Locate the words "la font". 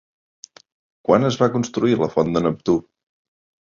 2.03-2.37